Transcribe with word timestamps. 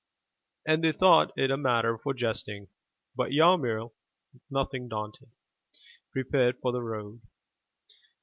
*' 0.35 0.65
And 0.67 0.83
they 0.83 0.93
thought 0.93 1.31
it 1.37 1.51
a 1.51 1.57
matter 1.57 1.95
for 1.95 2.15
jesting. 2.15 2.69
But 3.15 3.29
Yarmil, 3.33 3.91
nothing 4.49 4.87
daunted, 4.89 5.29
prepared 6.11 6.57
for 6.59 6.71
the 6.71 6.81
road. 6.81 7.21